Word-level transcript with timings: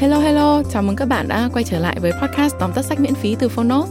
Hello 0.00 0.18
hello, 0.18 0.62
chào 0.70 0.82
mừng 0.82 0.96
các 0.96 1.08
bạn 1.08 1.28
đã 1.28 1.48
quay 1.52 1.64
trở 1.64 1.78
lại 1.78 1.96
với 2.00 2.12
podcast 2.12 2.54
tóm 2.58 2.72
tắt 2.72 2.84
sách 2.84 3.00
miễn 3.00 3.14
phí 3.14 3.36
từ 3.38 3.48
Phonos. 3.48 3.88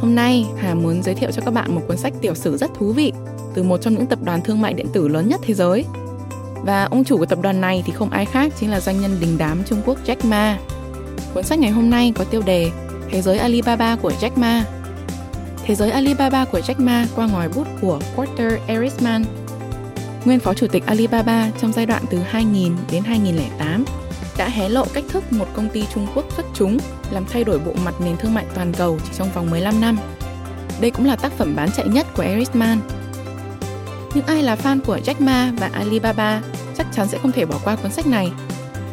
Hôm 0.00 0.14
nay 0.14 0.46
Hà 0.56 0.74
muốn 0.74 1.02
giới 1.02 1.14
thiệu 1.14 1.30
cho 1.30 1.42
các 1.44 1.50
bạn 1.50 1.74
một 1.74 1.80
cuốn 1.88 1.96
sách 1.96 2.12
tiểu 2.20 2.34
sử 2.34 2.56
rất 2.56 2.70
thú 2.78 2.92
vị 2.92 3.12
từ 3.54 3.62
một 3.62 3.78
trong 3.78 3.94
những 3.94 4.06
tập 4.06 4.18
đoàn 4.22 4.40
thương 4.40 4.60
mại 4.60 4.74
điện 4.74 4.86
tử 4.92 5.08
lớn 5.08 5.28
nhất 5.28 5.40
thế 5.42 5.54
giới. 5.54 5.84
Và 6.64 6.84
ông 6.84 7.04
chủ 7.04 7.18
của 7.18 7.26
tập 7.26 7.38
đoàn 7.42 7.60
này 7.60 7.82
thì 7.86 7.92
không 7.92 8.10
ai 8.10 8.24
khác 8.24 8.52
chính 8.56 8.70
là 8.70 8.80
doanh 8.80 9.00
nhân 9.00 9.16
đình 9.20 9.38
đám 9.38 9.62
Trung 9.66 9.82
Quốc 9.86 9.98
Jack 10.06 10.28
Ma. 10.28 10.58
Cuốn 11.34 11.44
sách 11.44 11.58
ngày 11.58 11.70
hôm 11.70 11.90
nay 11.90 12.12
có 12.16 12.24
tiêu 12.24 12.42
đề 12.46 12.70
Thế 13.10 13.22
giới 13.22 13.38
Alibaba 13.38 13.96
của 13.96 14.12
Jack 14.20 14.30
Ma. 14.36 14.64
Thế 15.64 15.74
giới 15.74 15.90
Alibaba 15.90 16.44
của 16.44 16.58
Jack 16.58 16.84
Ma 16.84 17.06
qua 17.16 17.26
ngòi 17.26 17.48
bút 17.48 17.66
của 17.80 18.00
Porter 18.16 18.52
Erisman, 18.66 19.24
nguyên 20.24 20.40
phó 20.40 20.54
chủ 20.54 20.66
tịch 20.66 20.86
Alibaba 20.86 21.50
trong 21.60 21.72
giai 21.72 21.86
đoạn 21.86 22.02
từ 22.10 22.18
2000 22.18 22.72
đến 22.90 23.04
2008 23.04 23.84
đã 24.40 24.48
hé 24.48 24.68
lộ 24.68 24.84
cách 24.94 25.04
thức 25.08 25.32
một 25.32 25.46
công 25.54 25.68
ty 25.68 25.84
Trung 25.94 26.06
Quốc 26.14 26.24
xuất 26.36 26.46
chúng 26.54 26.78
làm 27.10 27.24
thay 27.24 27.44
đổi 27.44 27.58
bộ 27.58 27.72
mặt 27.84 27.94
nền 28.00 28.16
thương 28.16 28.34
mại 28.34 28.44
toàn 28.54 28.72
cầu 28.72 28.98
chỉ 29.04 29.10
trong 29.18 29.28
vòng 29.34 29.50
15 29.50 29.80
năm. 29.80 29.98
Đây 30.80 30.90
cũng 30.90 31.06
là 31.06 31.16
tác 31.16 31.32
phẩm 31.32 31.56
bán 31.56 31.68
chạy 31.76 31.88
nhất 31.88 32.06
của 32.16 32.22
Erisman. 32.22 32.80
Những 34.14 34.26
ai 34.26 34.42
là 34.42 34.56
fan 34.56 34.80
của 34.86 34.98
Jack 35.04 35.14
Ma 35.18 35.52
và 35.58 35.70
Alibaba 35.72 36.42
chắc 36.76 36.86
chắn 36.92 37.08
sẽ 37.08 37.18
không 37.18 37.32
thể 37.32 37.44
bỏ 37.44 37.58
qua 37.64 37.76
cuốn 37.76 37.92
sách 37.92 38.06
này. 38.06 38.32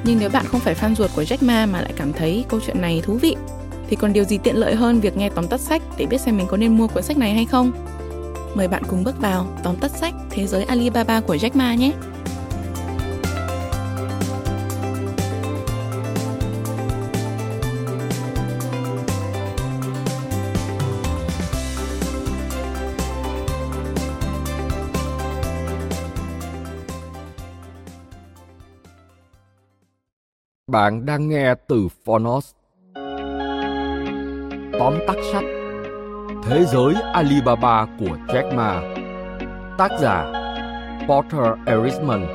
Nhưng 0.03 0.19
nếu 0.19 0.29
bạn 0.29 0.45
không 0.45 0.59
phải 0.59 0.75
fan 0.75 0.95
ruột 0.95 1.11
của 1.15 1.23
Jack 1.23 1.47
Ma 1.47 1.65
mà 1.65 1.81
lại 1.81 1.93
cảm 1.95 2.13
thấy 2.13 2.45
câu 2.49 2.59
chuyện 2.65 2.81
này 2.81 3.01
thú 3.05 3.13
vị, 3.13 3.35
thì 3.89 3.95
còn 3.95 4.13
điều 4.13 4.23
gì 4.23 4.37
tiện 4.37 4.55
lợi 4.55 4.75
hơn 4.75 4.99
việc 4.99 5.17
nghe 5.17 5.29
tóm 5.29 5.47
tắt 5.47 5.59
sách 5.59 5.81
để 5.97 6.05
biết 6.05 6.21
xem 6.21 6.37
mình 6.37 6.47
có 6.47 6.57
nên 6.57 6.77
mua 6.77 6.87
cuốn 6.87 7.03
sách 7.03 7.17
này 7.17 7.33
hay 7.33 7.45
không? 7.45 7.71
Mời 8.55 8.67
bạn 8.67 8.83
cùng 8.87 9.03
bước 9.03 9.21
vào 9.21 9.47
tóm 9.63 9.75
tắt 9.75 9.91
sách 9.91 10.13
Thế 10.29 10.47
giới 10.47 10.63
Alibaba 10.63 11.19
của 11.19 11.35
Jack 11.35 11.51
Ma 11.53 11.75
nhé! 11.75 11.91
Bạn 30.71 31.05
đang 31.05 31.29
nghe 31.29 31.55
từ 31.67 31.87
Phonos. 32.05 32.51
Tóm 34.79 34.93
tắt 35.07 35.15
sách, 35.31 35.43
Thế 36.43 36.65
giới 36.65 36.93
Alibaba 37.13 37.85
của 37.99 38.17
Jack 38.27 38.55
Ma. 38.55 38.81
Tác 39.77 39.91
giả, 40.01 40.33
Porter 41.07 41.53
Erisman. 41.65 42.27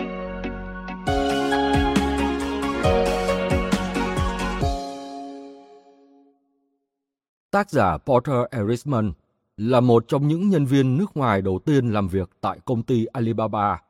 Tác 7.50 7.70
giả 7.70 7.98
Porter 7.98 8.36
Erisman 8.50 9.12
là 9.56 9.80
một 9.80 10.04
trong 10.08 10.28
những 10.28 10.48
nhân 10.48 10.64
viên 10.64 10.98
nước 10.98 11.16
ngoài 11.16 11.42
đầu 11.42 11.58
tiên 11.64 11.92
làm 11.92 12.08
việc 12.08 12.30
tại 12.40 12.58
công 12.64 12.82
ty 12.82 13.04
Alibaba. 13.04 13.80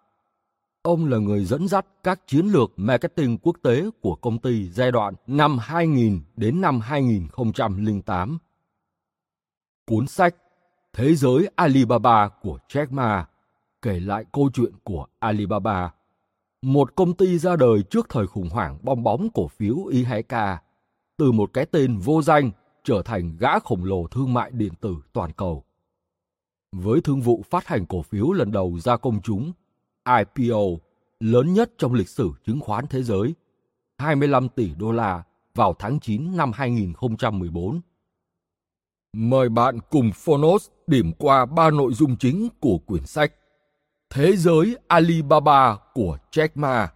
Ông 0.82 1.06
là 1.06 1.18
người 1.18 1.44
dẫn 1.44 1.68
dắt 1.68 1.86
các 2.04 2.20
chiến 2.26 2.46
lược 2.46 2.72
marketing 2.76 3.38
quốc 3.38 3.56
tế 3.62 3.84
của 4.00 4.14
công 4.14 4.38
ty 4.38 4.68
giai 4.68 4.92
đoạn 4.92 5.14
năm 5.26 5.58
2000 5.58 6.20
đến 6.36 6.60
năm 6.60 6.80
2008. 6.80 8.38
Cuốn 9.86 10.06
sách 10.06 10.36
Thế 10.92 11.14
giới 11.14 11.50
Alibaba 11.56 12.28
của 12.28 12.58
Jack 12.68 12.86
Ma 12.90 13.26
kể 13.82 14.00
lại 14.00 14.24
câu 14.32 14.50
chuyện 14.54 14.72
của 14.84 15.06
Alibaba, 15.18 15.92
một 16.62 16.94
công 16.94 17.14
ty 17.14 17.38
ra 17.38 17.56
đời 17.56 17.82
trước 17.90 18.06
thời 18.08 18.26
khủng 18.26 18.48
hoảng 18.48 18.78
bong 18.82 19.02
bóng 19.02 19.28
cổ 19.34 19.48
phiếu 19.48 19.76
e 19.92 19.96
IHK, 19.96 20.34
từ 21.16 21.32
một 21.32 21.50
cái 21.52 21.66
tên 21.66 21.98
vô 21.98 22.22
danh 22.22 22.50
trở 22.84 23.02
thành 23.04 23.36
gã 23.38 23.58
khổng 23.58 23.84
lồ 23.84 24.06
thương 24.06 24.34
mại 24.34 24.50
điện 24.50 24.72
tử 24.80 24.96
toàn 25.12 25.32
cầu. 25.32 25.64
Với 26.72 27.00
thương 27.00 27.20
vụ 27.20 27.42
phát 27.50 27.66
hành 27.66 27.86
cổ 27.86 28.02
phiếu 28.02 28.32
lần 28.32 28.52
đầu 28.52 28.78
ra 28.78 28.96
công 28.96 29.22
chúng 29.22 29.52
IPO 30.06 30.60
lớn 31.20 31.54
nhất 31.54 31.72
trong 31.78 31.94
lịch 31.94 32.08
sử 32.08 32.30
chứng 32.46 32.60
khoán 32.60 32.86
thế 32.90 33.02
giới, 33.02 33.34
25 33.98 34.48
tỷ 34.48 34.74
đô 34.74 34.92
la 34.92 35.22
vào 35.54 35.74
tháng 35.78 36.00
9 36.00 36.36
năm 36.36 36.52
2014. 36.54 37.80
Mời 39.12 39.48
bạn 39.48 39.78
cùng 39.90 40.10
Phonos 40.14 40.68
điểm 40.86 41.12
qua 41.18 41.46
ba 41.46 41.70
nội 41.70 41.94
dung 41.94 42.16
chính 42.16 42.48
của 42.60 42.78
quyển 42.86 43.06
sách 43.06 43.32
Thế 44.10 44.36
giới 44.36 44.76
Alibaba 44.88 45.78
của 45.94 46.18
Jack 46.30 46.48
Ma. 46.54 46.92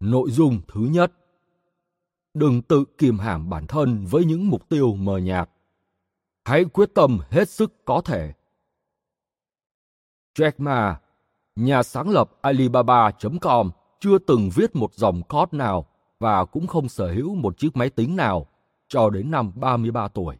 Nội 0.00 0.30
dung 0.30 0.60
thứ 0.68 0.80
nhất 0.80 1.12
Đừng 2.34 2.62
tự 2.62 2.84
kiềm 2.98 3.18
hãm 3.18 3.50
bản 3.50 3.66
thân 3.66 4.06
với 4.06 4.24
những 4.24 4.50
mục 4.50 4.68
tiêu 4.68 4.94
mờ 4.94 5.18
nhạt. 5.18 5.50
Hãy 6.44 6.64
quyết 6.64 6.90
tâm 6.94 7.18
hết 7.30 7.50
sức 7.50 7.84
có 7.84 8.00
thể 8.04 8.32
Jack 10.36 10.52
Ma, 10.58 11.00
nhà 11.56 11.82
sáng 11.82 12.10
lập 12.10 12.30
Alibaba.com, 12.40 13.70
chưa 14.00 14.18
từng 14.18 14.50
viết 14.54 14.76
một 14.76 14.94
dòng 14.94 15.22
code 15.22 15.58
nào 15.58 15.86
và 16.20 16.44
cũng 16.44 16.66
không 16.66 16.88
sở 16.88 17.12
hữu 17.12 17.34
một 17.34 17.58
chiếc 17.58 17.76
máy 17.76 17.90
tính 17.90 18.16
nào 18.16 18.46
cho 18.88 19.10
đến 19.10 19.30
năm 19.30 19.52
33 19.54 20.08
tuổi. 20.08 20.36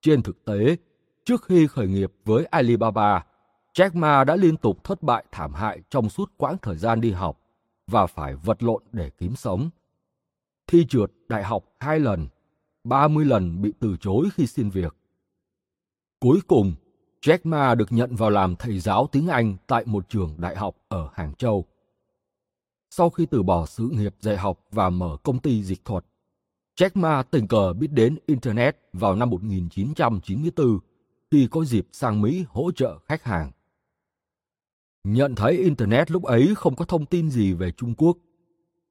Trên 0.00 0.22
thực 0.22 0.44
tế, 0.44 0.76
trước 1.24 1.44
khi 1.44 1.66
khởi 1.66 1.88
nghiệp 1.88 2.12
với 2.24 2.44
Alibaba, 2.44 3.24
Jack 3.74 3.90
Ma 3.94 4.24
đã 4.24 4.36
liên 4.36 4.56
tục 4.56 4.84
thất 4.84 5.02
bại 5.02 5.24
thảm 5.32 5.54
hại 5.54 5.80
trong 5.90 6.08
suốt 6.08 6.32
quãng 6.36 6.56
thời 6.62 6.76
gian 6.76 7.00
đi 7.00 7.10
học 7.10 7.40
và 7.86 8.06
phải 8.06 8.34
vật 8.34 8.62
lộn 8.62 8.82
để 8.92 9.10
kiếm 9.18 9.36
sống. 9.36 9.70
Thi 10.66 10.86
trượt 10.88 11.10
đại 11.28 11.44
học 11.44 11.64
hai 11.80 12.00
lần, 12.00 12.28
30 12.84 13.24
lần 13.24 13.62
bị 13.62 13.72
từ 13.80 13.96
chối 14.00 14.28
khi 14.34 14.46
xin 14.46 14.70
việc. 14.70 14.96
Cuối 16.20 16.40
cùng, 16.46 16.74
Jack 17.22 17.38
Ma 17.44 17.74
được 17.74 17.92
nhận 17.92 18.16
vào 18.16 18.30
làm 18.30 18.56
thầy 18.56 18.78
giáo 18.78 19.08
tiếng 19.12 19.28
Anh 19.28 19.56
tại 19.66 19.84
một 19.86 20.08
trường 20.08 20.34
đại 20.38 20.56
học 20.56 20.76
ở 20.88 21.08
Hàng 21.14 21.34
Châu. 21.34 21.64
Sau 22.90 23.10
khi 23.10 23.26
từ 23.26 23.42
bỏ 23.42 23.66
sự 23.66 23.88
nghiệp 23.92 24.14
dạy 24.20 24.36
học 24.36 24.60
và 24.70 24.90
mở 24.90 25.16
công 25.22 25.38
ty 25.38 25.62
dịch 25.62 25.84
thuật, 25.84 26.04
Jack 26.76 26.90
Ma 26.94 27.22
tình 27.22 27.48
cờ 27.48 27.72
biết 27.72 27.92
đến 27.92 28.18
Internet 28.26 28.76
vào 28.92 29.16
năm 29.16 29.30
1994 29.30 30.78
khi 31.30 31.48
có 31.50 31.64
dịp 31.64 31.88
sang 31.92 32.20
Mỹ 32.22 32.44
hỗ 32.48 32.72
trợ 32.72 32.98
khách 32.98 33.24
hàng. 33.24 33.50
Nhận 35.04 35.34
thấy 35.34 35.56
Internet 35.56 36.10
lúc 36.10 36.22
ấy 36.22 36.52
không 36.56 36.76
có 36.76 36.84
thông 36.84 37.06
tin 37.06 37.30
gì 37.30 37.52
về 37.52 37.70
Trung 37.70 37.94
Quốc, 37.94 38.16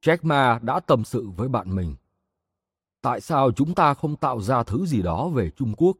Jack 0.02 0.18
Ma 0.22 0.58
đã 0.62 0.80
tâm 0.80 1.04
sự 1.04 1.28
với 1.36 1.48
bạn 1.48 1.74
mình. 1.74 1.94
Tại 3.02 3.20
sao 3.20 3.52
chúng 3.52 3.74
ta 3.74 3.94
không 3.94 4.16
tạo 4.16 4.40
ra 4.40 4.62
thứ 4.62 4.86
gì 4.86 5.02
đó 5.02 5.28
về 5.28 5.50
Trung 5.50 5.74
Quốc? 5.76 5.96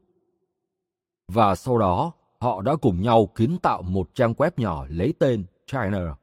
Và 1.33 1.55
sau 1.55 1.79
đó, 1.79 2.13
họ 2.41 2.63
đã 2.63 2.77
cùng 2.77 3.03
nhau 3.03 3.27
kiến 3.27 3.59
tạo 3.63 3.83
một 3.83 4.15
trang 4.15 4.33
web 4.33 4.51
nhỏ 4.57 4.87
lấy 4.89 5.15
tên 5.19 5.45
China. 5.67 6.15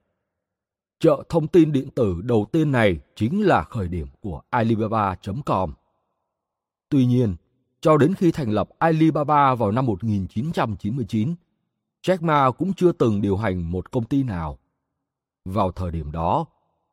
Chợ 1.00 1.24
thông 1.30 1.48
tin 1.48 1.72
điện 1.72 1.90
tử 1.90 2.22
đầu 2.24 2.46
tiên 2.52 2.72
này 2.72 3.00
chính 3.16 3.46
là 3.46 3.64
khởi 3.64 3.88
điểm 3.88 4.08
của 4.22 4.42
Alibaba.com. 4.50 5.74
Tuy 6.90 7.06
nhiên, 7.06 7.36
cho 7.82 7.98
đến 7.98 8.14
khi 8.14 8.32
thành 8.32 8.50
lập 8.50 8.70
Alibaba 8.80 9.56
vào 9.56 9.72
năm 9.72 9.86
1999, 9.86 11.36
Jack 12.04 12.26
Ma 12.26 12.52
cũng 12.52 12.74
chưa 12.74 12.92
từng 12.92 13.22
điều 13.22 13.38
hành 13.38 13.72
một 13.72 13.92
công 13.92 14.06
ty 14.06 14.24
nào. 14.24 14.58
Vào 15.46 15.72
thời 15.72 15.92
điểm 15.92 16.12
đó, 16.12 16.46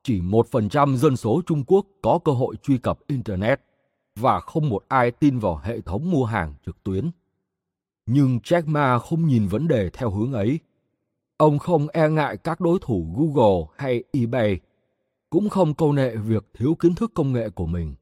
chỉ 0.02 0.20
một 0.20 0.46
phần 0.50 0.68
trăm 0.68 0.96
dân 0.96 1.16
số 1.16 1.42
Trung 1.46 1.64
Quốc 1.64 1.86
có 2.02 2.18
cơ 2.24 2.32
hội 2.32 2.56
truy 2.62 2.78
cập 2.78 2.98
Internet 3.06 3.60
và 4.16 4.40
không 4.40 4.68
một 4.68 4.84
ai 4.88 5.10
tin 5.10 5.38
vào 5.38 5.60
hệ 5.64 5.80
thống 5.80 6.10
mua 6.10 6.24
hàng 6.24 6.54
trực 6.66 6.82
tuyến. 6.82 7.10
Nhưng 8.06 8.38
Jack 8.38 8.62
Ma 8.66 8.98
không 8.98 9.26
nhìn 9.26 9.48
vấn 9.48 9.68
đề 9.68 9.90
theo 9.90 10.10
hướng 10.10 10.32
ấy. 10.32 10.60
Ông 11.36 11.58
không 11.58 11.88
e 11.88 12.08
ngại 12.08 12.36
các 12.36 12.60
đối 12.60 12.78
thủ 12.82 13.14
Google 13.16 13.66
hay 13.76 14.04
eBay, 14.12 14.60
cũng 15.30 15.48
không 15.48 15.74
câu 15.74 15.92
nệ 15.92 16.16
việc 16.16 16.44
thiếu 16.54 16.74
kiến 16.74 16.94
thức 16.94 17.12
công 17.14 17.32
nghệ 17.32 17.50
của 17.50 17.66
mình. 17.66 17.94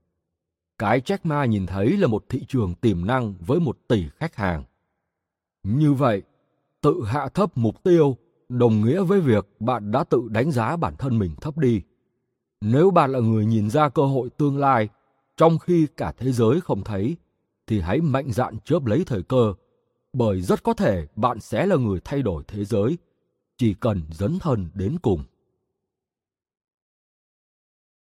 Cái 0.78 1.00
Jack 1.00 1.18
Ma 1.22 1.44
nhìn 1.44 1.66
thấy 1.66 1.96
là 1.96 2.06
một 2.06 2.24
thị 2.28 2.44
trường 2.48 2.74
tiềm 2.74 3.06
năng 3.06 3.34
với 3.46 3.60
một 3.60 3.78
tỷ 3.88 4.04
khách 4.16 4.36
hàng. 4.36 4.64
Như 5.62 5.92
vậy, 5.92 6.22
tự 6.80 7.04
hạ 7.06 7.28
thấp 7.28 7.58
mục 7.58 7.82
tiêu 7.82 8.16
đồng 8.48 8.80
nghĩa 8.80 9.02
với 9.02 9.20
việc 9.20 9.48
bạn 9.60 9.90
đã 9.90 10.04
tự 10.04 10.28
đánh 10.30 10.50
giá 10.50 10.76
bản 10.76 10.96
thân 10.96 11.18
mình 11.18 11.34
thấp 11.40 11.58
đi. 11.58 11.82
Nếu 12.60 12.90
bạn 12.90 13.12
là 13.12 13.18
người 13.18 13.46
nhìn 13.46 13.70
ra 13.70 13.88
cơ 13.88 14.02
hội 14.02 14.30
tương 14.30 14.58
lai 14.58 14.88
trong 15.36 15.58
khi 15.58 15.86
cả 15.96 16.12
thế 16.18 16.32
giới 16.32 16.60
không 16.60 16.84
thấy, 16.84 17.16
thì 17.66 17.80
hãy 17.80 18.00
mạnh 18.00 18.32
dạn 18.32 18.58
chớp 18.64 18.86
lấy 18.86 19.04
thời 19.06 19.22
cơ 19.22 19.54
bởi 20.12 20.42
rất 20.42 20.62
có 20.62 20.74
thể 20.74 21.06
bạn 21.16 21.40
sẽ 21.40 21.66
là 21.66 21.76
người 21.76 22.00
thay 22.04 22.22
đổi 22.22 22.44
thế 22.48 22.64
giới, 22.64 22.98
chỉ 23.56 23.74
cần 23.74 24.02
dấn 24.10 24.38
thân 24.38 24.70
đến 24.74 24.98
cùng. 25.02 25.24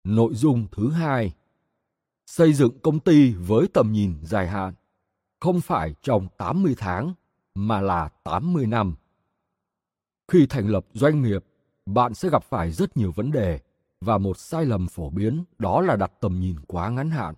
Nội 0.05 0.35
dung 0.35 0.67
thứ 0.73 0.91
hai 0.91 1.33
Xây 2.27 2.53
dựng 2.53 2.79
công 2.83 3.01
ty 3.01 3.33
với 3.35 3.69
tầm 3.73 3.93
nhìn 3.93 4.15
dài 4.23 4.49
hạn, 4.49 4.75
không 5.41 5.61
phải 5.61 5.95
trong 6.03 6.29
80 6.39 6.75
tháng, 6.79 7.15
mà 7.55 7.81
là 7.81 8.09
80 8.25 8.67
năm. 8.67 8.95
Khi 10.29 10.47
thành 10.47 10.69
lập 10.69 10.87
doanh 10.93 11.23
nghiệp, 11.23 11.45
bạn 11.87 12.15
sẽ 12.15 12.29
gặp 12.29 12.45
phải 12.45 12.71
rất 12.71 12.97
nhiều 12.97 13.13
vấn 13.13 13.31
đề 13.31 13.61
và 14.01 14.19
một 14.19 14.39
sai 14.39 14.65
lầm 14.65 14.89
phổ 14.89 15.11
biến 15.11 15.45
đó 15.59 15.81
là 15.81 15.97
đặt 15.97 16.13
tầm 16.21 16.41
nhìn 16.41 16.57
quá 16.67 16.89
ngắn 16.91 17.11
hạn 17.11 17.35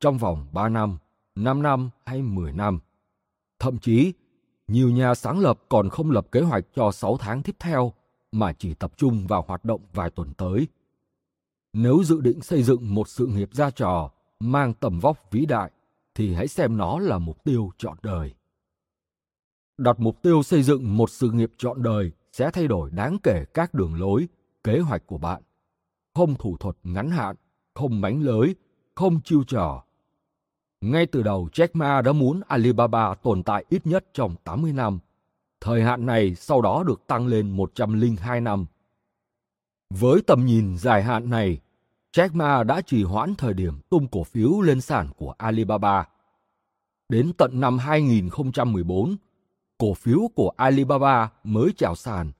trong 0.00 0.18
vòng 0.18 0.46
3 0.52 0.68
năm, 0.68 0.98
5 1.34 1.62
năm 1.62 1.90
hay 2.06 2.22
10 2.22 2.52
năm. 2.52 2.80
Thậm 3.64 3.78
chí, 3.78 4.12
nhiều 4.68 4.90
nhà 4.90 5.14
sáng 5.14 5.38
lập 5.38 5.60
còn 5.68 5.88
không 5.88 6.10
lập 6.10 6.26
kế 6.32 6.40
hoạch 6.40 6.64
cho 6.74 6.92
6 6.92 7.16
tháng 7.16 7.42
tiếp 7.42 7.56
theo 7.58 7.92
mà 8.32 8.52
chỉ 8.52 8.74
tập 8.74 8.92
trung 8.96 9.26
vào 9.26 9.44
hoạt 9.48 9.64
động 9.64 9.80
vài 9.92 10.10
tuần 10.10 10.34
tới. 10.34 10.68
Nếu 11.72 12.02
dự 12.04 12.20
định 12.20 12.40
xây 12.40 12.62
dựng 12.62 12.94
một 12.94 13.08
sự 13.08 13.26
nghiệp 13.26 13.48
gia 13.52 13.70
trò 13.70 14.10
mang 14.40 14.74
tầm 14.74 15.00
vóc 15.00 15.18
vĩ 15.30 15.46
đại 15.46 15.70
thì 16.14 16.34
hãy 16.34 16.48
xem 16.48 16.76
nó 16.76 16.98
là 16.98 17.18
mục 17.18 17.44
tiêu 17.44 17.70
trọn 17.78 17.96
đời. 18.02 18.34
Đặt 19.78 20.00
mục 20.00 20.22
tiêu 20.22 20.42
xây 20.42 20.62
dựng 20.62 20.96
một 20.96 21.10
sự 21.10 21.30
nghiệp 21.30 21.52
trọn 21.56 21.82
đời 21.82 22.12
sẽ 22.32 22.50
thay 22.50 22.68
đổi 22.68 22.90
đáng 22.90 23.18
kể 23.22 23.44
các 23.54 23.74
đường 23.74 23.94
lối, 24.00 24.28
kế 24.64 24.78
hoạch 24.78 25.06
của 25.06 25.18
bạn. 25.18 25.42
Không 26.14 26.34
thủ 26.34 26.56
thuật 26.56 26.76
ngắn 26.82 27.10
hạn, 27.10 27.36
không 27.74 28.00
mánh 28.00 28.22
lới, 28.22 28.54
không 28.94 29.20
chiêu 29.20 29.42
trò. 29.46 29.84
Ngay 30.84 31.06
từ 31.06 31.22
đầu 31.22 31.48
Jack 31.52 31.68
Ma 31.72 32.02
đã 32.02 32.12
muốn 32.12 32.40
Alibaba 32.48 33.14
tồn 33.14 33.42
tại 33.42 33.64
ít 33.68 33.86
nhất 33.86 34.04
trong 34.14 34.34
80 34.44 34.72
năm. 34.72 34.98
Thời 35.60 35.82
hạn 35.82 36.06
này 36.06 36.34
sau 36.34 36.62
đó 36.62 36.84
được 36.86 37.06
tăng 37.06 37.26
lên 37.26 37.50
102 37.50 38.40
năm. 38.40 38.66
Với 39.90 40.22
tầm 40.26 40.46
nhìn 40.46 40.76
dài 40.78 41.02
hạn 41.02 41.30
này, 41.30 41.60
Jack 42.16 42.28
Ma 42.32 42.62
đã 42.62 42.80
trì 42.80 43.02
hoãn 43.02 43.34
thời 43.34 43.54
điểm 43.54 43.74
tung 43.90 44.08
cổ 44.08 44.24
phiếu 44.24 44.60
lên 44.60 44.80
sàn 44.80 45.08
của 45.16 45.34
Alibaba. 45.38 46.08
Đến 47.08 47.32
tận 47.38 47.60
năm 47.60 47.78
2014, 47.78 49.16
cổ 49.78 49.94
phiếu 49.94 50.20
của 50.34 50.52
Alibaba 50.56 51.30
mới 51.44 51.70
chào 51.76 51.94
sàn, 51.94 52.32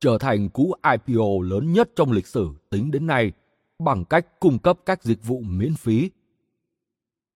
trở 0.00 0.18
thành 0.18 0.48
cú 0.48 0.72
IPO 0.92 1.42
lớn 1.42 1.72
nhất 1.72 1.90
trong 1.96 2.12
lịch 2.12 2.26
sử 2.26 2.50
tính 2.70 2.90
đến 2.90 3.06
nay 3.06 3.32
bằng 3.78 4.04
cách 4.04 4.40
cung 4.40 4.58
cấp 4.58 4.78
các 4.86 5.02
dịch 5.04 5.24
vụ 5.24 5.40
miễn 5.40 5.74
phí. 5.74 6.10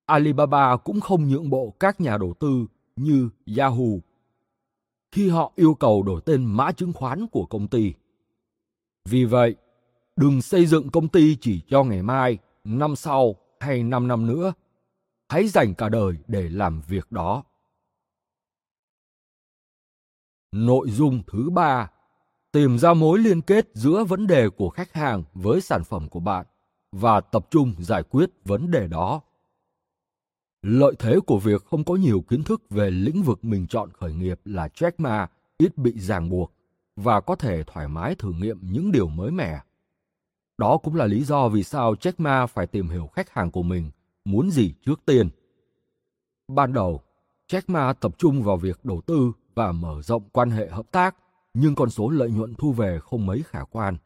Alibaba 0.07 0.77
cũng 0.77 1.01
không 1.01 1.29
nhượng 1.29 1.51
bộ 1.51 1.75
các 1.81 2.01
nhà 2.01 2.19
đầu 2.19 2.35
tư 2.41 2.67
như 2.97 3.29
Yahoo 3.57 4.01
khi 5.13 5.29
họ 5.29 5.53
yêu 5.57 5.75
cầu 5.75 6.03
đổi 6.03 6.21
tên 6.25 6.45
mã 6.45 6.73
chứng 6.73 6.93
khoán 6.93 7.27
của 7.27 7.47
công 7.47 7.69
ty. 7.69 7.93
Vì 9.05 9.25
vậy, 9.25 9.57
đừng 10.17 10.43
xây 10.43 10.67
dựng 10.67 10.91
công 10.91 11.09
ty 11.09 11.37
chỉ 11.41 11.61
cho 11.69 11.85
ngày 11.85 12.03
mai, 12.03 12.39
năm 12.65 12.97
sau 12.97 13.37
hay 13.61 13.83
năm 13.83 14.09
năm 14.09 14.27
nữa. 14.27 14.53
Hãy 15.29 15.49
dành 15.49 15.75
cả 15.75 15.89
đời 15.89 16.15
để 16.27 16.49
làm 16.49 16.81
việc 16.81 17.13
đó. 17.13 17.45
Nội 20.53 20.91
dung 20.91 21.23
thứ 21.27 21.51
ba, 21.51 21.91
tìm 22.53 22.79
ra 22.79 22.95
mối 22.95 23.19
liên 23.19 23.43
kết 23.43 23.69
giữa 23.75 24.05
vấn 24.05 24.27
đề 24.27 24.49
của 24.49 24.71
khách 24.71 24.93
hàng 24.93 25.23
với 25.35 25.61
sản 25.61 25.85
phẩm 25.85 26.09
của 26.09 26.21
bạn 26.21 26.47
và 26.93 27.21
tập 27.21 27.47
trung 27.51 27.75
giải 27.79 28.03
quyết 28.03 28.31
vấn 28.45 28.71
đề 28.71 28.89
đó. 28.89 29.21
Lợi 30.63 30.95
thế 30.99 31.21
của 31.27 31.39
việc 31.39 31.65
không 31.65 31.85
có 31.85 31.95
nhiều 31.95 32.25
kiến 32.29 32.45
thức 32.45 32.63
về 32.71 32.91
lĩnh 32.91 33.23
vực 33.23 33.45
mình 33.45 33.67
chọn 33.67 33.91
khởi 33.93 34.15
nghiệp 34.15 34.41
là 34.45 34.69
Jack 34.69 34.93
Ma 34.99 35.27
ít 35.59 35.79
bị 35.79 35.99
ràng 35.99 36.29
buộc 36.29 36.53
và 36.97 37.21
có 37.21 37.37
thể 37.37 37.65
thoải 37.67 37.89
mái 37.89 38.15
thử 38.15 38.33
nghiệm 38.33 38.59
những 38.63 38.93
điều 38.93 39.09
mới 39.09 39.31
mẻ. 39.31 39.61
Đó 40.59 40.77
cũng 40.77 40.97
là 40.97 41.07
lý 41.07 41.25
do 41.25 41.49
vì 41.49 41.63
sao 41.63 41.95
Jack 41.95 42.13
Ma 42.19 42.47
phải 42.47 42.67
tìm 42.67 42.89
hiểu 42.89 43.07
khách 43.07 43.31
hàng 43.31 43.51
của 43.51 43.63
mình 43.63 43.91
muốn 44.25 44.51
gì 44.51 44.75
trước 44.87 45.01
tiên. 45.05 45.29
Ban 46.49 46.73
đầu, 46.73 47.03
Jack 47.49 47.63
Ma 47.67 47.93
tập 47.93 48.13
trung 48.19 48.43
vào 48.43 48.57
việc 48.57 48.85
đầu 48.85 49.01
tư 49.07 49.33
và 49.55 49.73
mở 49.73 50.03
rộng 50.03 50.23
quan 50.33 50.51
hệ 50.51 50.69
hợp 50.69 50.93
tác, 50.93 51.17
nhưng 51.55 51.75
con 51.75 51.91
số 51.91 52.09
lợi 52.09 52.31
nhuận 52.31 52.55
thu 52.55 52.73
về 52.73 52.99
không 53.03 53.27
mấy 53.27 53.43
khả 53.47 53.65
quan. 53.65 53.97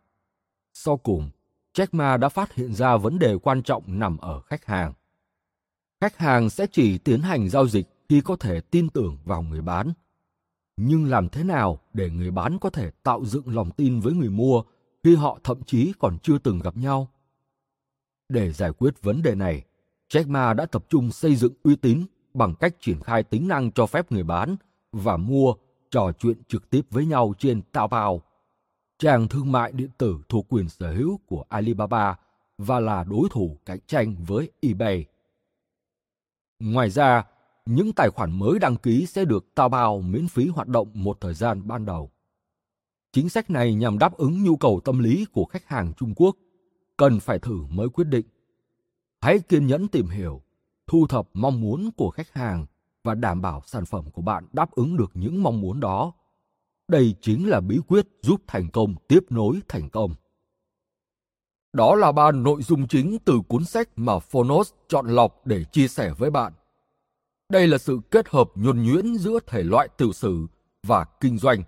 Sau 0.73 0.97
cùng, 0.97 1.31
Jack 1.75 1.87
Ma 1.93 2.17
đã 2.17 2.29
phát 2.29 2.55
hiện 2.55 2.75
ra 2.75 2.97
vấn 2.97 3.19
đề 3.19 3.39
quan 3.43 3.63
trọng 3.63 3.99
nằm 3.99 4.17
ở 4.17 4.41
khách 4.41 4.65
hàng. 4.65 4.93
Khách 6.01 6.19
hàng 6.19 6.51
sẽ 6.51 6.67
chỉ 6.73 6.99
tiến 6.99 7.21
hành 7.21 7.49
giao 7.49 7.69
dịch 7.69 7.87
khi 8.09 8.21
có 8.21 8.37
thể 8.37 8.61
tin 8.61 8.89
tưởng 8.89 9.19
vào 9.25 9.43
người 9.43 9.63
bán. 9.63 9.93
Nhưng 10.77 11.05
làm 11.05 11.29
thế 11.29 11.45
nào 11.45 11.81
để 11.93 12.11
người 12.11 12.31
bán 12.31 12.59
có 12.59 12.71
thể 12.71 12.91
tạo 13.03 13.25
dựng 13.25 13.55
lòng 13.55 13.71
tin 13.71 14.01
với 14.01 14.13
người 14.13 14.31
mua 14.31 14.63
khi 15.05 15.15
họ 15.15 15.39
thậm 15.45 15.63
chí 15.63 15.93
còn 15.99 16.19
chưa 16.23 16.39
từng 16.39 16.59
gặp 16.59 16.77
nhau? 16.77 17.09
Để 18.29 18.53
giải 18.53 18.73
quyết 18.73 19.03
vấn 19.03 19.23
đề 19.23 19.35
này, 19.35 19.65
Jack 20.13 20.31
Ma 20.31 20.55
đã 20.55 20.67
tập 20.67 20.85
trung 20.89 21.11
xây 21.11 21.37
dựng 21.37 21.53
uy 21.63 21.77
tín 21.77 22.07
bằng 22.35 22.55
cách 22.55 22.75
triển 22.81 23.01
khai 23.01 23.23
tính 23.23 23.49
năng 23.49 23.73
cho 23.73 23.87
phép 23.87 24.13
người 24.13 24.23
bán 24.23 24.57
và 24.93 25.17
mua 25.17 25.55
trò 25.91 26.13
chuyện 26.19 26.37
trực 26.49 26.71
tiếp 26.71 26.81
với 26.91 27.07
nhau 27.07 27.35
trên 27.39 27.63
Taobao, 27.73 28.23
trang 28.99 29.29
thương 29.29 29.53
mại 29.53 29.73
điện 29.73 29.91
tử 29.99 30.19
thuộc 30.29 30.47
quyền 30.49 30.69
sở 30.69 30.93
hữu 30.93 31.21
của 31.27 31.45
Alibaba 31.49 32.17
và 32.59 32.81
là 32.81 33.05
đối 33.05 33.29
thủ 33.31 33.59
cạnh 33.67 33.79
tranh 33.87 34.17
với 34.27 34.51
eBay. 34.61 35.07
Ngoài 36.61 36.91
ra, 36.91 37.25
những 37.67 37.93
tài 37.93 38.11
khoản 38.11 38.39
mới 38.39 38.59
đăng 38.59 38.77
ký 38.77 39.07
sẽ 39.07 39.25
được 39.25 39.55
Taobao 39.55 40.01
miễn 40.01 40.29
phí 40.29 40.49
hoạt 40.49 40.69
động 40.69 40.89
một 40.95 41.19
thời 41.21 41.35
gian 41.35 41.69
ban 41.69 41.87
đầu. 41.87 42.11
Chính 43.13 43.29
sách 43.29 43.51
này 43.51 43.75
nhằm 43.75 43.99
đáp 43.99 44.17
ứng 44.17 44.45
nhu 44.45 44.57
cầu 44.57 44.81
tâm 44.85 44.99
lý 44.99 45.27
của 45.33 45.45
khách 45.45 45.67
hàng 45.67 45.93
Trung 45.97 46.15
Quốc, 46.17 46.37
cần 46.97 47.21
phải 47.21 47.39
thử 47.39 47.59
mới 47.71 47.89
quyết 47.89 48.05
định. 48.05 48.27
Hãy 49.21 49.39
kiên 49.39 49.67
nhẫn 49.67 49.89
tìm 49.89 50.09
hiểu, 50.09 50.43
thu 50.87 51.07
thập 51.07 51.29
mong 51.35 51.61
muốn 51.61 51.91
của 51.97 52.11
khách 52.11 52.33
hàng 52.33 52.67
và 53.05 53.15
đảm 53.15 53.43
bảo 53.43 53.63
sản 53.67 53.85
phẩm 53.85 54.11
của 54.11 54.23
bạn 54.23 54.47
đáp 54.53 54.71
ứng 54.71 54.97
được 54.97 55.11
những 55.15 55.43
mong 55.43 55.61
muốn 55.61 55.81
đó. 55.81 56.13
Đây 56.89 57.15
chính 57.21 57.49
là 57.49 57.61
bí 57.61 57.81
quyết 57.89 58.07
giúp 58.23 58.41
thành 58.47 58.69
công 58.71 58.95
tiếp 59.09 59.21
nối 59.31 59.61
thành 59.69 59.91
công. 59.91 60.15
Đó 61.73 61.95
là 61.95 62.13
ba 62.13 62.33
nội 62.33 62.63
dung 62.63 62.89
chính 62.89 63.19
từ 63.25 63.41
cuốn 63.49 63.65
sách 63.65 63.89
mà 63.97 64.19
Phonos 64.19 64.73
chọn 64.89 65.07
lọc 65.07 65.47
để 65.47 65.65
chia 65.65 65.89
sẻ 65.89 66.13
với 66.19 66.31
bạn. 66.31 66.53
Đây 67.53 67.67
là 67.67 67.79
sự 67.79 68.01
kết 68.11 68.29
hợp 68.29 68.51
nhuần 68.55 68.83
nhuyễn 68.83 69.15
giữa 69.15 69.39
thể 69.47 69.63
loại 69.63 69.89
tiểu 69.97 70.13
sử 70.13 70.47
và 70.87 71.05
kinh 71.21 71.39
doanh. 71.39 71.63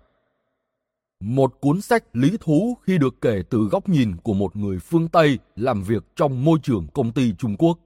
Một 1.19 1.53
cuốn 1.61 1.81
sách 1.81 2.03
lý 2.13 2.37
thú 2.39 2.77
khi 2.83 2.97
được 2.97 3.21
kể 3.21 3.43
từ 3.49 3.59
góc 3.71 3.89
nhìn 3.89 4.17
của 4.23 4.33
một 4.33 4.55
người 4.55 4.79
phương 4.79 5.07
Tây 5.07 5.39
làm 5.55 5.83
việc 5.83 6.03
trong 6.15 6.45
môi 6.45 6.59
trường 6.63 6.87
công 6.93 7.11
ty 7.11 7.33
Trung 7.33 7.55
Quốc. 7.57 7.79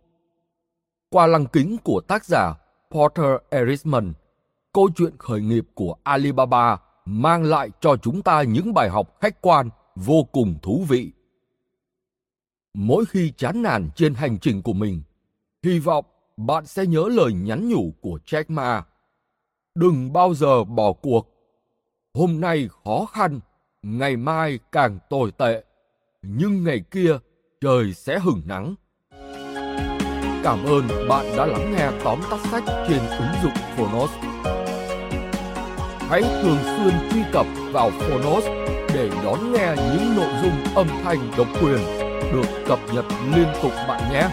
Qua 1.09 1.27
lăng 1.27 1.45
kính 1.45 1.77
của 1.83 2.01
tác 2.07 2.25
giả 2.25 2.53
Porter 2.91 3.35
Erisman, 3.49 4.13
câu 4.73 4.89
chuyện 4.95 5.13
khởi 5.17 5.41
nghiệp 5.41 5.65
của 5.73 5.95
Alibaba 6.03 6.77
mang 7.05 7.43
lại 7.43 7.69
cho 7.81 7.97
chúng 7.97 8.21
ta 8.21 8.41
những 8.41 8.73
bài 8.73 8.89
học 8.89 9.17
khách 9.21 9.41
quan 9.41 9.69
vô 9.95 10.23
cùng 10.31 10.55
thú 10.61 10.85
vị. 10.87 11.11
Mỗi 12.77 13.05
khi 13.05 13.33
chán 13.37 13.61
nản 13.61 13.89
trên 13.95 14.13
hành 14.13 14.39
trình 14.39 14.61
của 14.61 14.73
mình, 14.73 15.01
hy 15.63 15.79
vọng 15.79 16.05
bạn 16.37 16.65
sẽ 16.65 16.85
nhớ 16.85 17.03
lời 17.11 17.33
nhắn 17.33 17.69
nhủ 17.69 17.93
của 18.01 18.19
Jack 18.25 18.43
Ma. 18.47 18.83
Đừng 19.75 20.13
bao 20.13 20.33
giờ 20.33 20.63
bỏ 20.63 20.93
cuộc. 20.93 21.29
Hôm 22.13 22.41
nay 22.41 22.69
khó 22.83 23.05
khăn, 23.05 23.39
ngày 23.83 24.17
mai 24.17 24.59
càng 24.71 24.99
tồi 25.09 25.31
tệ, 25.31 25.63
nhưng 26.21 26.63
ngày 26.63 26.81
kia 26.91 27.17
trời 27.61 27.93
sẽ 27.93 28.19
hửng 28.19 28.41
nắng. 28.45 28.75
Cảm 30.43 30.63
ơn 30.63 30.87
bạn 31.09 31.25
đã 31.37 31.45
lắng 31.45 31.71
nghe 31.71 31.91
tóm 32.03 32.19
tắt 32.31 32.39
sách 32.51 32.63
trên 32.87 32.99
ứng 32.99 33.43
dụng 33.43 33.63
Phonos. 33.77 34.11
Hãy 36.09 36.21
thường 36.21 36.57
xuyên 36.63 36.93
truy 37.11 37.21
cập 37.31 37.45
vào 37.71 37.89
Phonos 37.89 38.45
để 38.93 39.09
đón 39.23 39.51
nghe 39.51 39.75
những 39.77 40.15
nội 40.15 40.33
dung 40.43 40.75
âm 40.75 40.87
thanh 41.03 41.31
độc 41.37 41.47
quyền 41.61 42.02
được 42.33 42.65
cập 42.67 42.79
nhật 42.93 43.05
liên 43.35 43.47
tục 43.61 43.71
bạn 43.87 44.01
nhé. 44.11 44.27